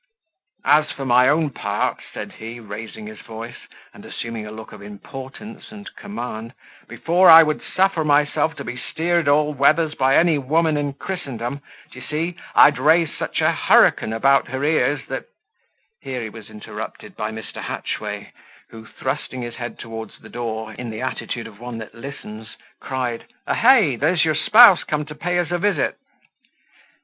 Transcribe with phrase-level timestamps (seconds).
[0.65, 4.81] "As for my own part," said he, raising his voice, and assuming a look of
[4.81, 6.55] importance and command,
[6.87, 11.61] "before I would suffer myself to be steered all weathers by any woman in Christendom,
[11.91, 15.25] d'ye see, I'd raise such a hurricane about her ears, that"
[16.01, 17.57] Here he was interrupted by Mr.
[17.61, 18.31] Hatchway,
[18.71, 23.27] who thrusting his head towards the door, in the attitude of one that listens, cried,
[23.47, 25.99] "Ahey, there's your spouse come to pay us a visit."